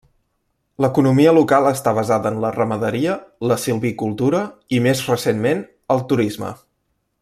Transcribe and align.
L'economia 0.85 1.33
local 1.37 1.67
està 1.71 1.93
basada 1.97 2.31
en 2.35 2.39
la 2.45 2.51
ramaderia, 2.57 3.19
la 3.53 3.59
silvicultura 3.67 4.43
i, 4.79 4.83
més 4.89 5.07
recentment, 5.15 5.67
el 5.97 6.07
turisme. 6.15 6.57